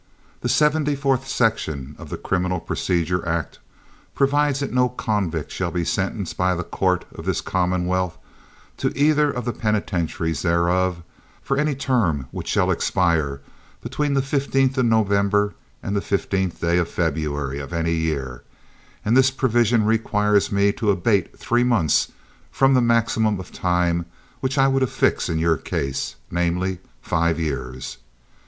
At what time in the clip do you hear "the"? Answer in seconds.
0.39-0.49, 2.09-2.17, 6.55-6.63, 9.45-9.53, 14.15-14.23, 15.95-16.01, 22.73-22.81